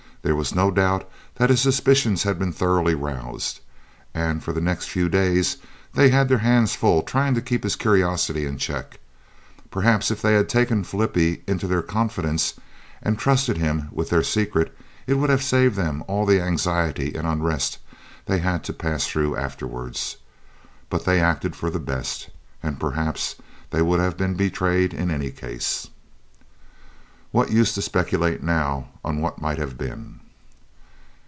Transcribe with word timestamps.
There 0.23 0.35
was 0.35 0.53
no 0.53 0.69
doubt 0.69 1.09
that 1.37 1.49
his 1.49 1.61
suspicions 1.61 2.21
had 2.21 2.37
been 2.37 2.53
thoroughly 2.53 2.93
roused, 2.93 3.59
and 4.13 4.43
for 4.43 4.53
the 4.53 4.61
next 4.61 4.87
few 4.87 5.09
days 5.09 5.57
they 5.93 6.09
had 6.09 6.29
their 6.29 6.37
hands 6.37 6.75
full, 6.75 7.01
trying 7.01 7.33
to 7.33 7.41
keep 7.41 7.63
his 7.63 7.75
curiosity 7.75 8.45
in 8.45 8.59
check. 8.59 8.99
Perhaps 9.71 10.11
if 10.11 10.21
they 10.21 10.33
had 10.35 10.47
taken 10.47 10.83
Flippie 10.83 11.41
into 11.47 11.65
their 11.65 11.81
confidence 11.81 12.53
and 13.01 13.17
trusted 13.17 13.57
him 13.57 13.89
with 13.91 14.11
their 14.11 14.21
secret, 14.21 14.77
it 15.07 15.15
would 15.15 15.31
have 15.31 15.41
saved 15.41 15.75
them 15.75 16.03
all 16.07 16.27
the 16.27 16.39
anxiety 16.39 17.15
and 17.15 17.25
unrest 17.25 17.79
they 18.27 18.37
had 18.37 18.63
to 18.65 18.73
pass 18.73 19.07
through 19.07 19.35
afterwards, 19.35 20.17
but 20.91 21.03
they 21.03 21.19
acted 21.19 21.55
for 21.55 21.71
the 21.71 21.79
best, 21.79 22.29
and 22.61 22.79
perhaps 22.79 23.37
they 23.71 23.81
would 23.81 23.99
have 23.99 24.17
been 24.17 24.35
betrayed 24.35 24.93
in 24.93 25.09
any 25.09 25.31
case. 25.31 25.87
What 27.33 27.49
use 27.49 27.73
to 27.75 27.81
speculate 27.81 28.43
now 28.43 28.89
on 29.05 29.21
what 29.21 29.39
might 29.39 29.57
have 29.57 29.77
been? 29.77 30.19